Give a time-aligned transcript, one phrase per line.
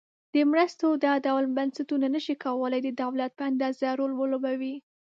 [0.33, 4.75] د مرستو دا ډول بنسټونه نشي کولای د دولت په اندازه رول ولوبوي.